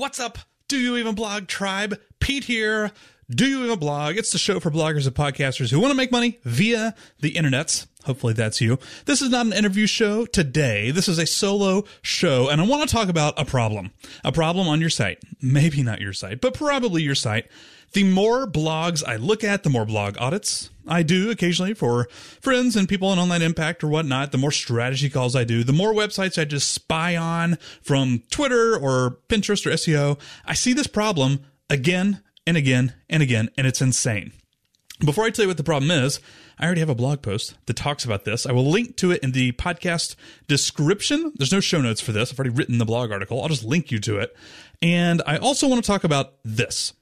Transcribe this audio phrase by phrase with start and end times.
[0.00, 0.38] What's up?
[0.66, 2.00] Do you even blog tribe?
[2.20, 2.90] Pete here.
[3.28, 4.16] Do you even blog?
[4.16, 7.86] It's the show for bloggers and podcasters who want to make money via the internets.
[8.04, 8.78] Hopefully that's you.
[9.04, 10.90] This is not an interview show today.
[10.90, 13.90] This is a solo show and I want to talk about a problem.
[14.24, 15.18] A problem on your site.
[15.42, 17.50] Maybe not your site, but probably your site.
[17.92, 22.08] The more blogs I look at, the more blog audits I do occasionally for
[22.40, 25.72] friends and people in online impact or whatnot, the more strategy calls I do, the
[25.72, 30.20] more websites I just spy on from Twitter or Pinterest or SEO.
[30.44, 34.32] I see this problem again and again and again, and it's insane.
[35.04, 36.20] Before I tell you what the problem is,
[36.58, 38.44] I already have a blog post that talks about this.
[38.44, 40.14] I will link to it in the podcast
[40.46, 41.32] description.
[41.36, 42.30] There's no show notes for this.
[42.30, 43.40] I've already written the blog article.
[43.40, 44.36] I'll just link you to it.
[44.82, 46.92] And I also want to talk about this.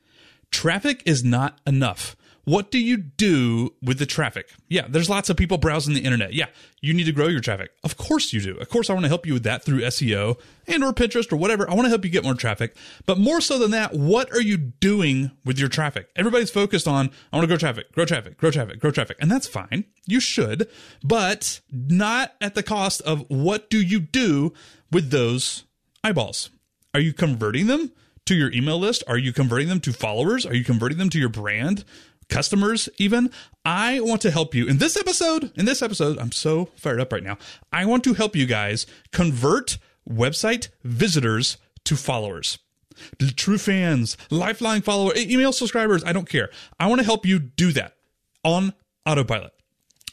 [0.50, 2.16] Traffic is not enough.
[2.48, 4.48] What do you do with the traffic?
[4.70, 6.32] Yeah, there's lots of people browsing the internet.
[6.32, 6.46] Yeah,
[6.80, 7.72] you need to grow your traffic.
[7.84, 8.56] Of course you do.
[8.56, 11.36] Of course I want to help you with that through SEO and or Pinterest or
[11.36, 11.68] whatever.
[11.68, 12.74] I want to help you get more traffic.
[13.04, 16.08] But more so than that, what are you doing with your traffic?
[16.16, 19.18] Everybody's focused on I want to grow traffic, grow traffic, grow traffic, grow traffic.
[19.20, 19.84] And that's fine.
[20.06, 20.70] You should,
[21.04, 24.54] but not at the cost of what do you do
[24.90, 25.64] with those
[26.02, 26.48] eyeballs?
[26.94, 27.92] Are you converting them?
[28.28, 29.02] To your email list?
[29.08, 30.44] Are you converting them to followers?
[30.44, 31.84] Are you converting them to your brand?
[32.28, 33.30] Customers, even.
[33.64, 35.50] I want to help you in this episode.
[35.56, 37.38] In this episode, I'm so fired up right now.
[37.72, 42.58] I want to help you guys convert website visitors to followers.
[43.36, 46.50] True fans, lifelong follower, email subscribers, I don't care.
[46.78, 47.94] I want to help you do that
[48.44, 48.74] on
[49.06, 49.52] autopilot.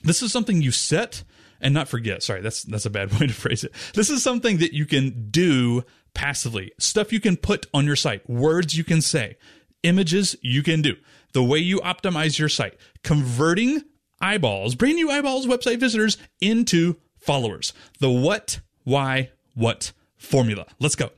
[0.03, 1.23] This is something you set
[1.59, 2.23] and not forget.
[2.23, 3.73] Sorry, that's that's a bad way to phrase it.
[3.94, 5.83] This is something that you can do
[6.16, 6.71] passively.
[6.80, 9.38] Stuff you can put on your site, words you can say,
[9.83, 10.95] images you can do,
[11.33, 13.83] the way you optimize your site, converting
[14.19, 17.73] eyeballs, brand new eyeballs, website visitors into followers.
[17.99, 20.66] The what, why, what formula.
[20.80, 21.11] Let's go.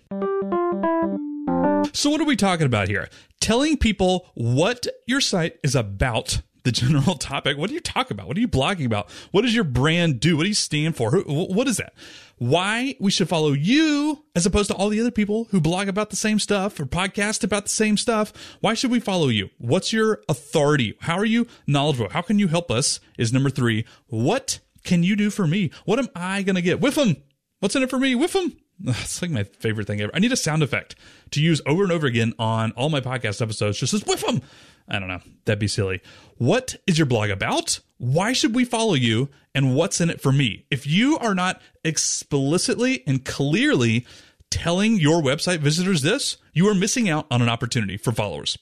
[1.93, 3.09] So, what are we talking about here?
[3.39, 7.57] Telling people what your site is about the general topic.
[7.57, 8.27] What do you talk about?
[8.27, 9.09] What are you blogging about?
[9.31, 10.35] What does your brand do?
[10.35, 11.11] What do you stand for?
[11.25, 11.93] What is that?
[12.39, 16.09] Why we should follow you as opposed to all the other people who blog about
[16.09, 18.33] the same stuff or podcast about the same stuff.
[18.59, 19.49] Why should we follow you?
[19.57, 20.97] What's your authority?
[20.99, 22.09] How are you knowledgeable?
[22.09, 22.99] How can you help us?
[23.17, 23.85] Is number three.
[24.07, 25.71] What can you do for me?
[25.85, 26.81] What am I going to get?
[26.81, 27.15] With them.
[27.59, 28.13] What's in it for me?
[28.13, 28.57] With them.
[28.85, 30.11] It's like my favorite thing ever.
[30.13, 30.95] I need a sound effect
[31.31, 33.79] to use over and over again on all my podcast episodes.
[33.79, 34.41] Just as whiff them.
[34.87, 35.21] I don't know.
[35.45, 36.01] That'd be silly.
[36.37, 37.79] What is your blog about?
[37.97, 39.29] Why should we follow you?
[39.53, 40.65] And what's in it for me?
[40.69, 44.05] If you are not explicitly and clearly
[44.49, 48.57] telling your website visitors this, you are missing out on an opportunity for followers.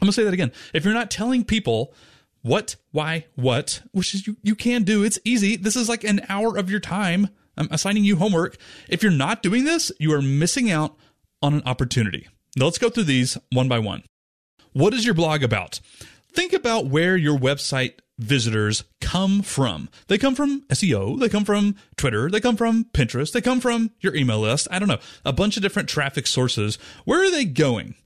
[0.00, 0.52] I'm to say that again.
[0.74, 1.94] If you're not telling people
[2.40, 5.56] what, why, what, which is you, you can do, it's easy.
[5.56, 7.28] This is like an hour of your time.
[7.56, 8.56] I'm assigning you homework.
[8.88, 10.96] If you're not doing this, you are missing out
[11.40, 12.26] on an opportunity.
[12.56, 14.02] Now let's go through these one by one.
[14.72, 15.80] What is your blog about?
[16.32, 19.90] Think about where your website visitors come from.
[20.06, 23.90] They come from SEO, they come from Twitter, they come from Pinterest, they come from
[24.00, 24.68] your email list.
[24.70, 26.78] I don't know, a bunch of different traffic sources.
[27.04, 27.96] Where are they going?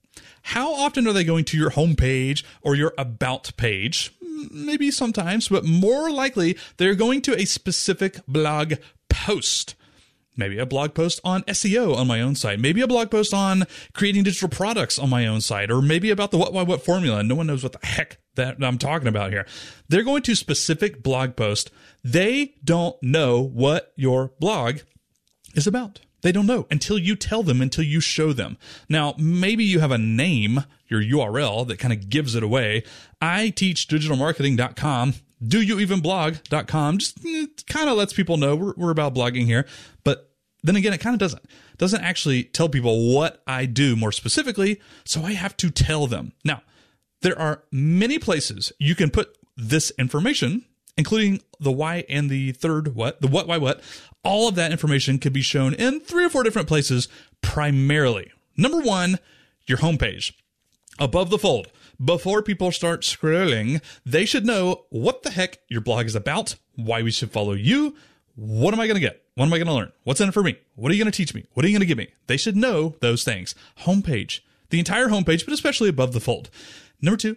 [0.42, 4.12] How often are they going to your homepage or your about page?
[4.50, 8.74] Maybe sometimes, but more likely they're going to a specific blog
[9.08, 9.75] post
[10.36, 13.64] maybe a blog post on SEO on my own site, maybe a blog post on
[13.94, 17.22] creating digital products on my own site, or maybe about the what, why, what formula.
[17.22, 19.46] No one knows what the heck that I'm talking about here.
[19.88, 21.70] They're going to specific blog post.
[22.04, 24.80] They don't know what your blog
[25.54, 26.00] is about.
[26.22, 28.58] They don't know until you tell them, until you show them.
[28.88, 32.84] Now, maybe you have a name, your URL that kind of gives it away.
[33.20, 35.14] I teach digitalmarketing.com
[35.44, 39.44] do you even blog.com just mm, kind of lets people know we're, we're about blogging
[39.44, 39.66] here.
[40.04, 40.30] But
[40.62, 41.44] then again it kind of doesn't
[41.78, 46.32] doesn't actually tell people what i do more specifically so i have to tell them.
[46.44, 46.62] Now
[47.22, 50.64] there are many places you can put this information
[50.96, 53.80] including the why and the third what the what why what.
[54.24, 57.08] All of that information can be shown in three or four different places
[57.42, 58.32] primarily.
[58.56, 59.18] Number one
[59.66, 60.32] your homepage.
[60.98, 61.68] Above the fold
[62.02, 67.02] before people start scrolling, they should know what the heck your blog is about, why
[67.02, 67.96] we should follow you,
[68.34, 69.22] what am I going to get?
[69.34, 69.92] What am I going to learn?
[70.04, 70.56] What's in it for me?
[70.74, 71.46] What are you going to teach me?
[71.54, 72.08] What are you going to give me?
[72.26, 73.54] They should know those things.
[73.80, 74.40] Homepage,
[74.70, 76.50] the entire homepage, but especially above the fold.
[77.00, 77.36] Number two,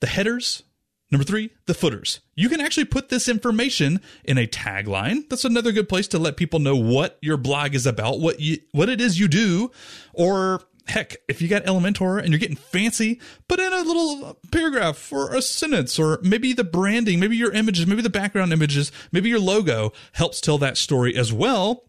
[0.00, 0.62] the headers.
[1.10, 2.20] Number three, the footers.
[2.34, 5.28] You can actually put this information in a tagline.
[5.28, 8.58] That's another good place to let people know what your blog is about, what you,
[8.72, 9.70] what it is you do,
[10.14, 15.12] or Heck, if you got Elementor and you're getting fancy, put in a little paragraph
[15.12, 19.28] or a sentence, or maybe the branding, maybe your images, maybe the background images, maybe
[19.28, 21.84] your logo helps tell that story as well.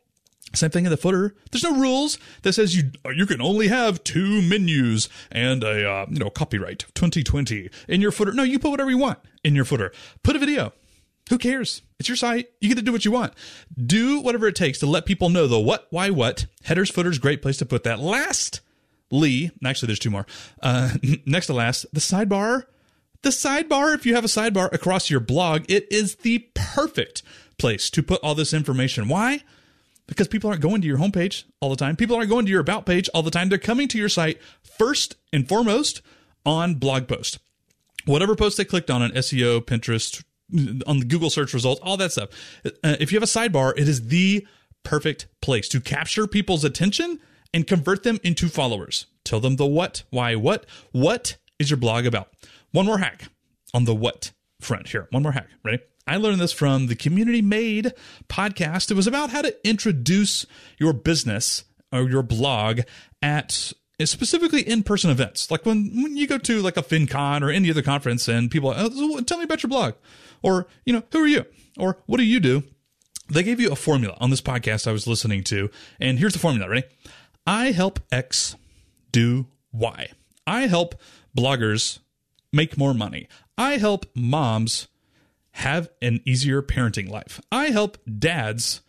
[0.53, 1.35] Same thing in the footer.
[1.51, 6.05] There's no rules that says you you can only have two menus and a uh,
[6.09, 8.33] you know copyright 2020 in your footer.
[8.33, 9.91] No, you put whatever you want in your footer.
[10.21, 10.73] Put a video.
[11.29, 11.81] Who cares?
[11.99, 12.49] It's your site.
[12.59, 13.33] You get to do what you want.
[13.83, 16.47] Do whatever it takes to let people know the what, why, what.
[16.65, 17.99] Headers, footers, great place to put that.
[19.13, 20.25] Lastly, actually, there's two more.
[20.61, 20.91] Uh,
[21.25, 22.63] next to last, the sidebar.
[23.21, 27.23] The sidebar, if you have a sidebar across your blog, it is the perfect
[27.57, 29.07] place to put all this information.
[29.07, 29.43] Why?
[30.07, 31.95] because people aren't going to your homepage all the time.
[31.95, 33.47] People aren't going to your about page all the time.
[33.47, 36.01] They're coming to your site first and foremost
[36.45, 37.39] on blog post.
[38.05, 40.23] Whatever post they clicked on on SEO, Pinterest,
[40.85, 42.29] on the Google search results, all that stuff.
[42.65, 44.45] Uh, if you have a sidebar, it is the
[44.83, 47.19] perfect place to capture people's attention
[47.53, 49.05] and convert them into followers.
[49.23, 50.65] Tell them the what, why, what.
[50.91, 52.29] What is your blog about?
[52.71, 53.25] One more hack
[53.73, 55.07] on the what front here.
[55.11, 55.47] One more hack.
[55.63, 55.79] Ready?
[56.05, 57.93] I learned this from the Community Made
[58.27, 58.91] podcast.
[58.91, 60.45] It was about how to introduce
[60.77, 62.81] your business or your blog
[63.21, 63.71] at
[64.03, 65.49] specifically in-person events.
[65.49, 68.73] Like when, when you go to like a FinCon or any other conference and people,
[68.75, 69.93] oh, tell me about your blog
[70.41, 71.45] or, you know, who are you
[71.77, 72.63] or what do you do?
[73.29, 75.69] They gave you a formula on this podcast I was listening to.
[76.01, 76.67] And here's the formula.
[76.67, 76.85] Ready?
[77.45, 78.55] I help X
[79.11, 80.09] do Y.
[80.45, 80.95] I help
[81.37, 81.99] bloggers
[82.51, 83.27] make more money.
[83.57, 84.87] I help moms
[85.51, 87.39] have an easier parenting life.
[87.51, 88.81] I help dads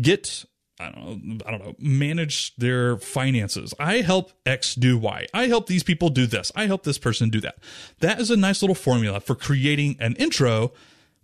[0.00, 0.44] get
[0.80, 3.72] I don't know, I don't know, manage their finances.
[3.78, 5.26] I help X do Y.
[5.32, 6.50] I help these people do this.
[6.56, 7.58] I help this person do that.
[8.00, 10.72] That is a nice little formula for creating an intro,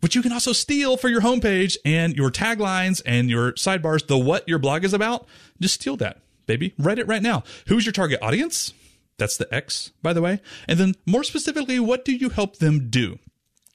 [0.01, 4.17] which you can also steal for your homepage and your taglines and your sidebars, the
[4.17, 5.27] what your blog is about.
[5.61, 6.75] Just steal that, baby.
[6.79, 7.45] Write it right now.
[7.69, 8.75] Who's your target audience?
[9.19, 10.41] That's the X, by the way.
[10.67, 13.21] And then more specifically, what do you help them do?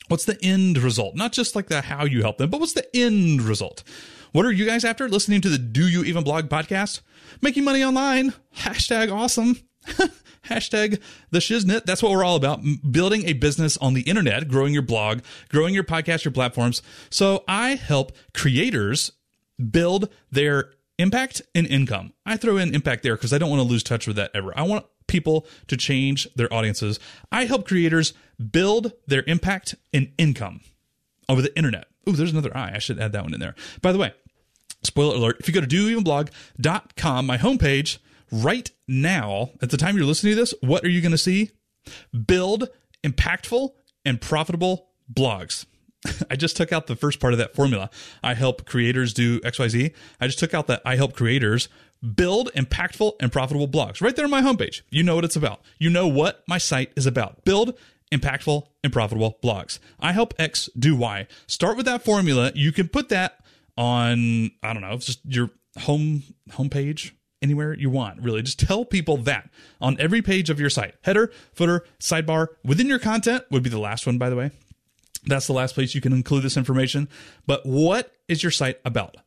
[0.10, 1.16] What's the end result?
[1.16, 3.81] Not just like the how you help them, but what's the end result?
[4.33, 5.07] What are you guys after?
[5.07, 7.00] Listening to the Do You Even Blog podcast?
[7.42, 8.33] Making money online.
[8.57, 9.57] Hashtag awesome.
[10.50, 11.00] Hashtag
[11.31, 11.86] the shiznit.
[11.86, 12.60] That's what we're all about.
[12.92, 16.81] Building a business on the internet, growing your blog, growing your podcast, your platforms.
[17.10, 19.13] So I help creators
[19.72, 22.13] build their impact and income.
[22.25, 24.57] I throw in impact there because I don't want to lose touch with that ever.
[24.57, 27.00] I want people to change their audiences.
[27.31, 28.13] I help creators
[28.51, 30.62] build their impact and income
[31.30, 31.88] over the internet.
[32.07, 32.74] Ooh, there's another I.
[32.75, 33.56] I should add that one in there.
[33.81, 34.13] By the way,
[34.83, 37.98] spoiler alert, if you go to doyouevenblog.com, my homepage,
[38.31, 41.51] right now, at the time you're listening to this, what are you going to see?
[42.25, 42.69] Build
[43.03, 43.71] impactful
[44.03, 45.65] and profitable blogs.
[46.30, 47.90] I just took out the first part of that formula.
[48.24, 49.94] I help creators do XYZ.
[50.19, 51.69] I just took out that I help creators
[52.16, 54.81] build impactful and profitable blogs right there on my homepage.
[54.90, 55.62] You know what it's about.
[55.80, 57.44] You know what my site is about.
[57.46, 57.78] Build
[58.12, 59.80] impactful and profitable blogs.
[60.00, 61.28] I help X do Y.
[61.48, 62.51] Start with that formula.
[62.54, 63.44] You can put that
[63.78, 65.50] on, I don't know, just your
[65.80, 67.12] home homepage,
[67.42, 68.42] anywhere you want, really.
[68.42, 69.50] Just tell people that
[69.81, 70.96] on every page of your site.
[71.01, 74.51] Header, footer, sidebar, within your content would be the last one, by the way.
[75.27, 77.10] That's the last place you can include this information.
[77.45, 79.18] But what is your site about?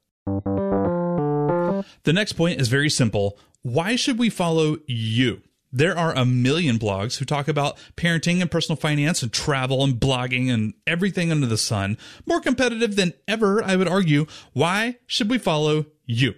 [2.04, 3.38] The next point is very simple.
[3.62, 5.42] Why should we follow you?
[5.70, 9.94] There are a million blogs who talk about parenting and personal finance and travel and
[9.94, 11.98] blogging and everything under the sun.
[12.24, 14.26] More competitive than ever, I would argue.
[14.54, 16.34] Why should we follow you?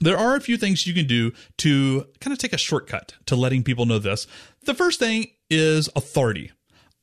[0.00, 3.36] There are a few things you can do to kind of take a shortcut to
[3.36, 4.26] letting people know this.
[4.64, 6.50] The first thing is authority.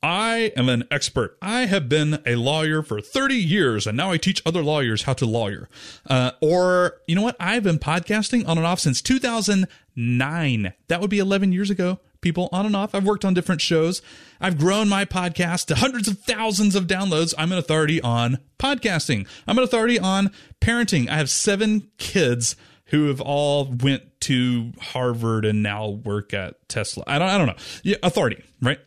[0.02, 1.38] I am an expert.
[1.42, 5.14] I have been a lawyer for 30 years and now I teach other lawyers how
[5.14, 5.68] to lawyer.
[6.10, 7.36] Uh, or, you know what?
[7.40, 10.74] I've been podcasting on and off since 2009.
[10.88, 12.00] That would be 11 years ago.
[12.22, 12.96] People on and off.
[12.96, 14.02] I've worked on different shows.
[14.40, 17.34] I've grown my podcast to hundreds of thousands of downloads.
[17.38, 19.28] I'm an authority on podcasting.
[19.48, 21.10] I'm an authority on parenting.
[21.10, 27.04] I have seven kids who have all went to Harvard and now work at Tesla.
[27.08, 27.56] I don't, I don't know.
[27.84, 28.80] Yeah, authority, right?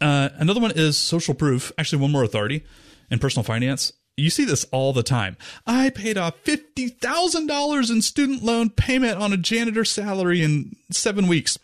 [0.00, 1.72] Uh, another one is social proof.
[1.78, 2.64] Actually, one more authority
[3.10, 3.92] in personal finance.
[4.16, 5.36] You see this all the time.
[5.66, 11.58] I paid off $50,000 in student loan payment on a janitor salary in seven weeks.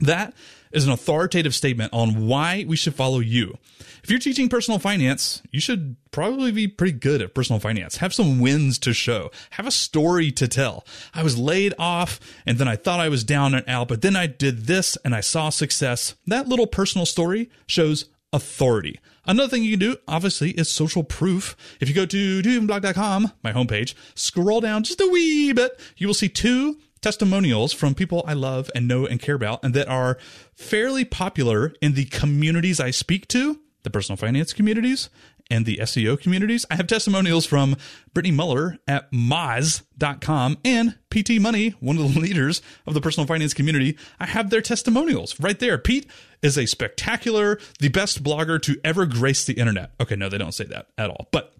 [0.00, 0.32] That
[0.72, 3.56] is an authoritative statement on why we should follow you.
[4.02, 7.98] If you're teaching personal finance, you should probably be pretty good at personal finance.
[7.98, 9.30] Have some wins to show.
[9.50, 10.84] Have a story to tell.
[11.14, 14.16] I was laid off and then I thought I was down and out, but then
[14.16, 16.16] I did this and I saw success.
[16.26, 18.98] That little personal story shows authority.
[19.24, 21.56] Another thing you can do, obviously, is social proof.
[21.80, 26.14] If you go to doyouevenblog.com, my homepage, scroll down just a wee bit, you will
[26.14, 30.16] see two testimonials from people I love and know and care about and that are
[30.54, 35.10] fairly popular in the communities I speak to, the personal finance communities
[35.50, 36.64] and the SEO communities.
[36.70, 37.76] I have testimonials from
[38.14, 43.52] Britney Muller at Moz.com and PT Money, one of the leaders of the personal finance
[43.52, 43.98] community.
[44.18, 45.76] I have their testimonials right there.
[45.78, 46.06] Pete
[46.42, 49.92] is a spectacular, the best blogger to ever grace the internet.
[50.00, 51.28] Okay, no, they don't say that at all.
[51.32, 51.54] But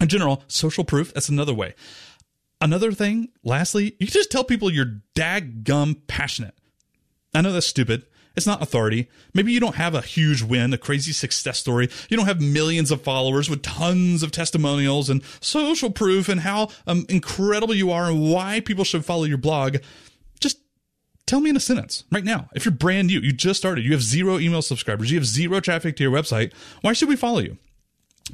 [0.00, 1.74] in general, social proof, that's another way.
[2.60, 6.54] Another thing, lastly, you just tell people you're daggum passionate.
[7.34, 8.04] I know that's stupid.
[8.36, 9.08] It's not authority.
[9.34, 11.88] Maybe you don't have a huge win, a crazy success story.
[12.08, 16.68] You don't have millions of followers with tons of testimonials and social proof and how
[16.86, 19.78] um, incredible you are and why people should follow your blog.
[20.38, 20.58] Just
[21.26, 22.48] tell me in a sentence right now.
[22.54, 25.60] If you're brand new, you just started, you have zero email subscribers, you have zero
[25.60, 26.52] traffic to your website,
[26.82, 27.58] why should we follow you?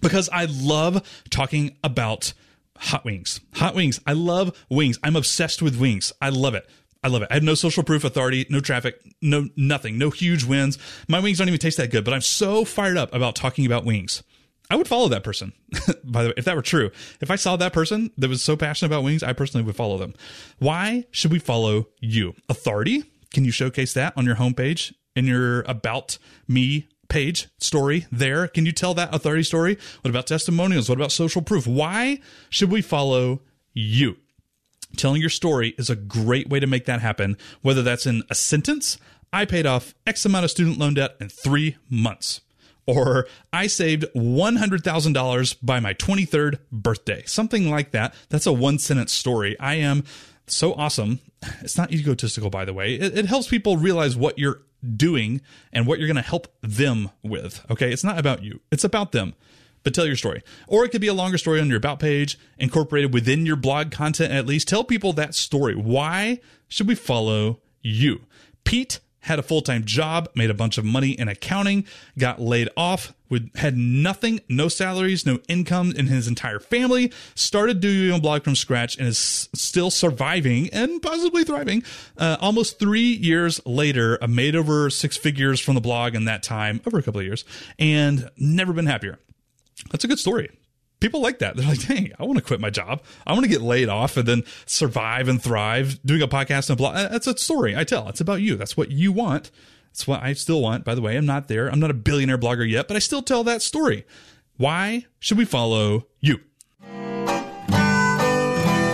[0.01, 2.35] Because I love talking about
[2.79, 3.41] hot wings.
[3.55, 4.01] Hot wings.
[4.07, 4.99] I love wings.
[5.03, 6.13] I'm obsessed with wings.
[6.21, 6.69] I love it.
[7.03, 7.29] I love it.
[7.31, 10.79] I have no social proof authority, no traffic, no nothing, no huge wins.
[11.09, 13.85] My wings don't even taste that good, but I'm so fired up about talking about
[13.85, 14.23] wings.
[14.71, 15.53] I would follow that person.
[16.05, 16.91] By the way, if that were true,
[17.21, 19.99] if I saw that person that was so passionate about wings, I personally would follow
[19.99, 20.15] them.
[20.59, 22.35] Why should we follow you?
[22.49, 23.05] Authority?
[23.33, 26.19] Can you showcase that on your homepage in your about
[26.49, 28.49] me page story there?
[28.49, 29.79] Can you tell that authority story?
[30.03, 30.89] What about testimonials?
[30.89, 31.67] What about social proof?
[31.67, 32.21] Why
[32.51, 34.17] should we follow you?
[34.97, 38.35] Telling your story is a great way to make that happen, whether that's in a
[38.35, 38.99] sentence.
[39.33, 42.41] I paid off X amount of student loan debt in three months.
[42.87, 47.25] Or I saved $100,000 by my 23rd birthday.
[47.27, 48.15] Something like that.
[48.29, 49.59] That's a one sentence story.
[49.59, 50.05] I am
[50.47, 51.21] so awesome.
[51.61, 52.95] It's not egotistical, by the way.
[52.95, 54.63] It, it helps people realize what you're
[54.97, 55.41] doing
[55.73, 57.65] and what you're going to help them with.
[57.71, 57.93] Okay.
[57.93, 59.35] It's not about you, it's about them
[59.87, 60.43] but tell your story.
[60.67, 63.93] Or it could be a longer story on your about page, incorporated within your blog
[63.93, 64.67] content at least.
[64.67, 65.77] Tell people that story.
[65.77, 68.23] Why should we follow you?
[68.65, 71.85] Pete had a full-time job, made a bunch of money in accounting,
[72.17, 77.81] got laid off, with had nothing, no salaries, no income in his entire family, started
[77.81, 81.83] doing a blog from scratch and is still surviving and possibly thriving.
[82.17, 86.45] Uh, almost three years later, I made over six figures from the blog in that
[86.45, 87.45] time, over a couple of years,
[87.81, 89.19] and never been happier.
[89.91, 90.51] That's a good story.
[91.01, 91.57] People like that.
[91.57, 93.03] They're like, dang, I want to quit my job.
[93.27, 96.77] I want to get laid off and then survive and thrive doing a podcast and
[96.77, 96.97] a blog.
[96.97, 98.09] Uh, that's a story I tell.
[98.09, 98.57] It's about you.
[98.57, 99.51] That's what you want.
[99.93, 100.85] That's what I still want.
[100.85, 101.69] By the way, I'm not there.
[101.69, 104.07] I'm not a billionaire blogger yet, but I still tell that story.
[104.57, 106.41] Why should we follow you?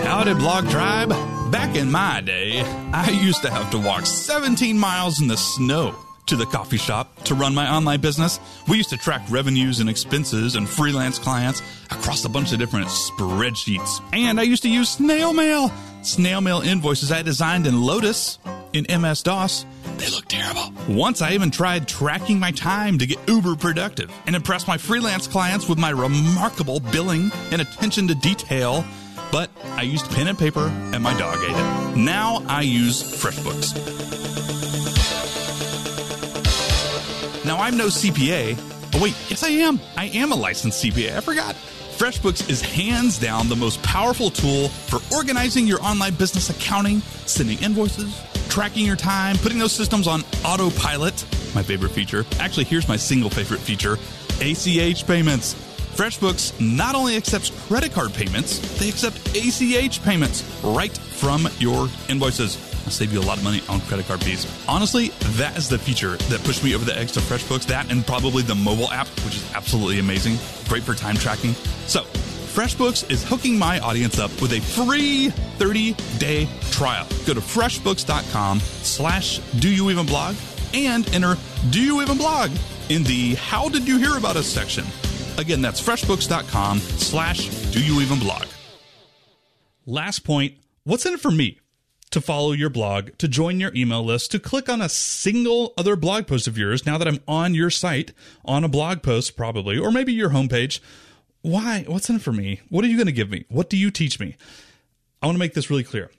[0.03, 1.09] Howdy, Blog Tribe.
[1.51, 2.61] Back in my day,
[2.93, 5.95] I used to have to walk 17 miles in the snow
[6.25, 8.39] to the coffee shop to run my online business.
[8.67, 11.61] We used to track revenues and expenses and freelance clients
[11.91, 14.01] across a bunch of different spreadsheets.
[14.13, 15.71] And I used to use snail mail.
[16.01, 18.39] Snail mail invoices I designed in Lotus
[18.73, 19.65] in MS DOS.
[19.97, 20.73] They look terrible.
[20.89, 25.27] Once I even tried tracking my time to get uber productive and impress my freelance
[25.27, 28.83] clients with my remarkable billing and attention to detail.
[29.31, 31.97] But I used pen and paper and my dog ate it.
[31.97, 34.22] Now I use FreshBooks.
[37.45, 38.57] Now, I'm no CPA.
[38.95, 39.79] Oh, wait, yes, I am.
[39.97, 41.17] I am a licensed CPA.
[41.17, 41.55] I forgot.
[41.55, 47.61] FreshBooks is hands down the most powerful tool for organizing your online business accounting, sending
[47.61, 48.19] invoices,
[48.49, 51.13] tracking your time, putting those systems on autopilot.
[51.53, 52.25] My favorite feature.
[52.39, 53.97] Actually, here's my single favorite feature
[54.41, 55.53] ACH payments.
[55.95, 62.72] FreshBooks not only accepts credit card payments, they accept ACH payments right from your invoices.
[62.85, 64.45] I'll save you a lot of money on credit card fees.
[64.67, 67.65] Honestly, that is the feature that pushed me over the edge to FreshBooks.
[67.67, 70.37] That and probably the mobile app, which is absolutely amazing.
[70.67, 71.53] Great for time tracking.
[71.87, 72.03] So,
[72.53, 77.07] FreshBooks is hooking my audience up with a free 30-day trial.
[77.25, 80.35] Go to freshbooks.com slash do you even blog
[80.73, 81.35] and enter
[81.71, 82.51] do you even blog
[82.89, 84.85] in the how did you hear about us section.
[85.37, 88.45] Again, that's freshbooks.com slash do you even blog.
[89.85, 91.59] Last point, what's in it for me?
[92.13, 95.95] To follow your blog, to join your email list, to click on a single other
[95.95, 98.13] blog post of yours now that I'm on your site,
[98.45, 100.79] on a blog post probably, or maybe your homepage.
[101.41, 101.83] Why?
[101.87, 102.61] What's in it for me?
[102.69, 103.45] What are you going to give me?
[103.49, 104.37] What do you teach me?
[105.21, 106.11] I want to make this really clear.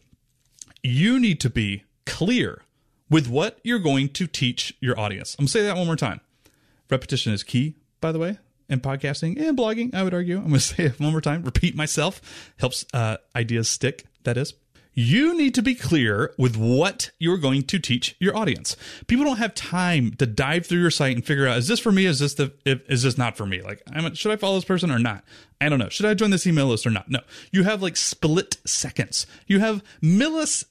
[0.83, 2.63] You need to be clear
[3.09, 5.35] with what you're going to teach your audience.
[5.39, 6.21] I'm going to say that one more time.
[6.91, 10.39] Repetition is key, by the way, in podcasting and blogging, I would argue.
[10.39, 11.45] I'm going to say it one more time.
[11.45, 14.55] Repeat myself helps uh, ideas stick, that is
[14.95, 18.77] you need to be clear with what you're going to teach your audience.
[19.07, 21.93] People don't have time to dive through your site and figure out is this for
[21.93, 22.07] me?
[22.07, 23.61] Is this the is this not for me?
[23.61, 25.25] Like, I'm, should I follow this person or not?
[25.61, 25.89] I don't know.
[25.89, 27.11] Should I join this email list or not?
[27.11, 27.21] No.
[27.51, 29.27] You have like split seconds.
[29.47, 30.65] You have millis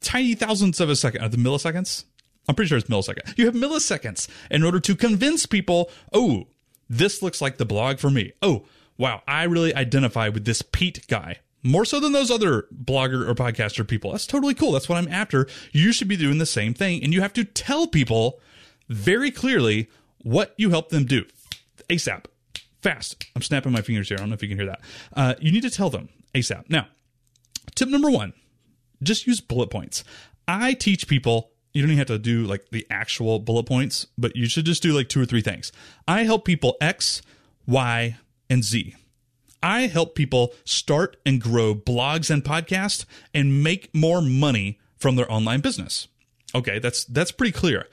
[0.00, 1.22] tiny thousandths of a second.
[1.22, 2.04] Are the milliseconds?
[2.48, 3.36] I'm pretty sure it's millisecond.
[3.38, 5.90] You have milliseconds in order to convince people.
[6.12, 6.48] Oh,
[6.88, 8.32] this looks like the blog for me.
[8.42, 8.64] Oh,
[8.98, 13.34] wow, I really identify with this Pete guy more so than those other blogger or
[13.34, 14.12] podcaster people.
[14.12, 14.72] That's totally cool.
[14.72, 15.46] That's what I'm after.
[15.72, 17.02] You should be doing the same thing.
[17.02, 18.40] And you have to tell people
[18.88, 19.88] very clearly
[20.22, 21.24] what you help them do
[21.88, 22.24] ASAP,
[22.82, 23.24] fast.
[23.34, 24.16] I'm snapping my fingers here.
[24.18, 24.80] I don't know if you can hear that.
[25.14, 26.68] Uh, you need to tell them ASAP.
[26.68, 26.86] Now,
[27.74, 28.32] tip number one
[29.02, 30.04] just use bullet points.
[30.46, 34.34] I teach people you don't even have to do like the actual bullet points, but
[34.34, 35.70] you should just do like two or three things.
[36.08, 37.22] I help people X,
[37.66, 38.16] Y,
[38.48, 38.96] and Z.
[39.62, 45.30] I help people start and grow blogs and podcasts and make more money from their
[45.30, 46.08] online business.
[46.54, 47.86] Okay, that's that's pretty clear.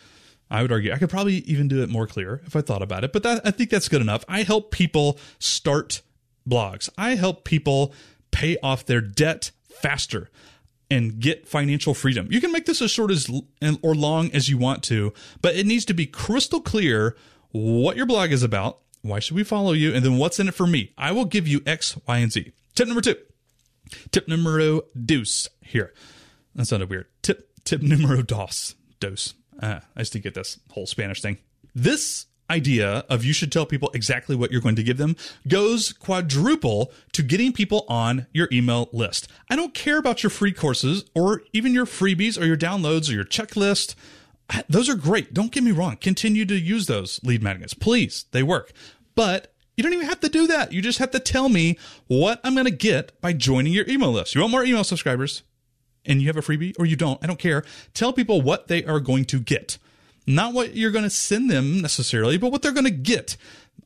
[0.49, 3.03] I would argue I could probably even do it more clear if I thought about
[3.03, 4.23] it, but that, I think that's good enough.
[4.29, 6.01] I help people start
[6.47, 6.89] blogs.
[6.97, 7.93] I help people
[8.31, 10.29] pay off their debt faster
[10.89, 12.27] and get financial freedom.
[12.31, 13.29] You can make this as short as
[13.81, 17.15] or long as you want to, but it needs to be crystal clear
[17.51, 19.93] what your blog is about why should we follow you?
[19.93, 20.93] And then what's in it for me?
[20.97, 22.51] I will give you X, Y, and Z.
[22.75, 23.15] Tip number two.
[24.11, 25.93] Tip numero dos here.
[26.55, 27.07] That sounded weird.
[27.21, 28.75] Tip tip numero dos.
[28.99, 29.33] Dos.
[29.61, 31.37] Uh, I just didn't get this whole Spanish thing.
[31.73, 35.15] This idea of you should tell people exactly what you're going to give them
[35.47, 39.27] goes quadruple to getting people on your email list.
[39.49, 43.13] I don't care about your free courses or even your freebies or your downloads or
[43.13, 43.95] your checklist
[44.69, 45.33] those are great.
[45.33, 45.97] Don't get me wrong.
[45.97, 47.73] Continue to use those lead magnets.
[47.73, 48.71] Please, they work.
[49.17, 50.71] But you don't even have to do that.
[50.71, 54.11] You just have to tell me what I'm going to get by joining your email
[54.11, 54.35] list.
[54.35, 55.41] You want more email subscribers
[56.05, 57.65] and you have a freebie or you don't, I don't care.
[57.95, 59.79] Tell people what they are going to get.
[60.27, 63.37] Not what you're going to send them necessarily, but what they're going to get.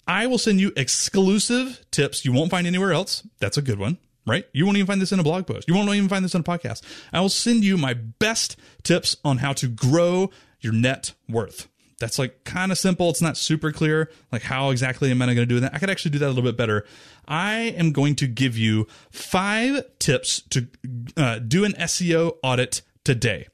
[0.05, 3.25] I will send you exclusive tips you won't find anywhere else.
[3.39, 3.97] That's a good one
[4.27, 4.45] right?
[4.53, 5.67] You won't even find this in a blog post.
[5.67, 6.83] You won't even find this in a podcast.
[7.11, 11.67] I will send you my best tips on how to grow your net worth.
[12.01, 13.09] That's like kind of simple.
[13.09, 14.11] It's not super clear.
[14.31, 15.73] Like, how exactly am I going to do that?
[15.73, 16.85] I could actually do that a little bit better.
[17.27, 20.67] I am going to give you five tips to
[21.15, 23.47] uh, do an SEO audit today.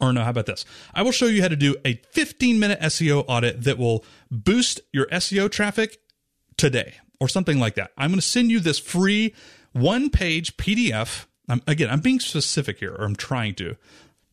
[0.00, 0.64] Or no, how about this?
[0.94, 4.80] I will show you how to do a 15 minute SEO audit that will boost
[4.92, 5.98] your SEO traffic
[6.56, 7.92] today or something like that.
[7.96, 9.34] I'm going to send you this free
[9.72, 11.26] one page PDF.
[11.48, 13.76] I'm, again, I'm being specific here, or I'm trying to.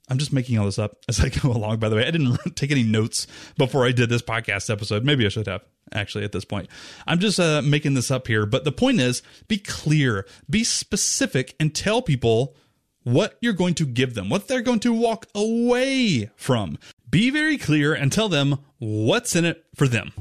[0.10, 2.08] I'm just making all this up as I go along, by the way.
[2.08, 5.04] I didn't take any notes before I did this podcast episode.
[5.04, 6.70] Maybe I should have, actually, at this point.
[7.06, 8.46] I'm just uh, making this up here.
[8.46, 12.56] But the point is be clear, be specific, and tell people
[13.04, 16.78] what you're going to give them, what they're going to walk away from.
[17.10, 20.12] Be very clear and tell them what's in it for them.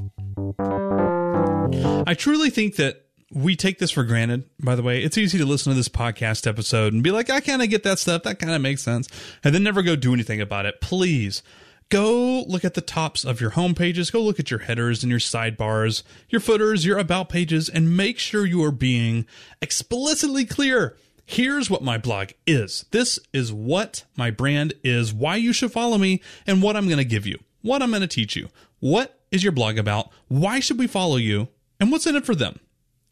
[2.07, 5.03] I truly think that we take this for granted, by the way.
[5.03, 7.83] It's easy to listen to this podcast episode and be like, I kind of get
[7.83, 8.23] that stuff.
[8.23, 9.09] That kind of makes sense.
[9.43, 10.79] And then never go do anything about it.
[10.81, 11.43] Please
[11.89, 14.11] go look at the tops of your home pages.
[14.11, 18.17] Go look at your headers and your sidebars, your footers, your about pages, and make
[18.17, 19.25] sure you are being
[19.61, 20.97] explicitly clear.
[21.25, 22.85] Here's what my blog is.
[22.91, 26.97] This is what my brand is, why you should follow me, and what I'm going
[26.97, 28.47] to give you, what I'm going to teach you.
[28.79, 30.09] What is your blog about?
[30.29, 31.49] Why should we follow you?
[31.81, 32.59] And what's in it for them?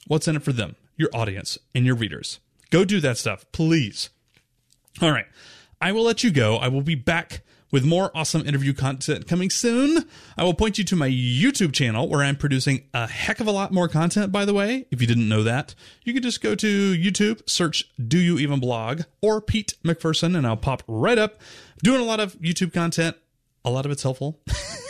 [0.07, 2.39] What's in it for them, your audience, and your readers?
[2.69, 4.09] Go do that stuff, please.
[5.01, 5.25] All right.
[5.81, 6.57] I will let you go.
[6.57, 7.41] I will be back
[7.71, 10.05] with more awesome interview content coming soon.
[10.37, 13.51] I will point you to my YouTube channel where I'm producing a heck of a
[13.51, 14.85] lot more content, by the way.
[14.91, 18.59] If you didn't know that, you could just go to YouTube, search Do You Even
[18.59, 21.39] Blog or Pete McPherson, and I'll pop right up.
[21.83, 23.17] Doing a lot of YouTube content.
[23.65, 24.39] A lot of it's helpful.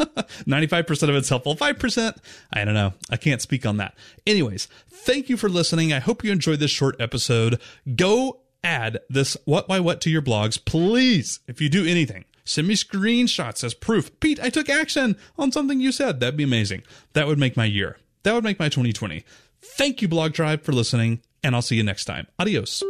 [0.00, 1.54] 95% of it's helpful.
[1.54, 2.16] 5%,
[2.52, 2.94] I don't know.
[3.10, 3.96] I can't speak on that.
[4.26, 5.92] Anyways, thank you for listening.
[5.92, 7.60] I hope you enjoyed this short episode.
[7.96, 10.62] Go add this what by what to your blogs.
[10.62, 14.18] Please, if you do anything, send me screenshots as proof.
[14.20, 16.20] Pete, I took action on something you said.
[16.20, 16.82] That'd be amazing.
[17.12, 17.98] That would make my year.
[18.22, 19.24] That would make my 2020.
[19.62, 22.26] Thank you, Blog Tribe, for listening, and I'll see you next time.
[22.38, 22.82] Adios.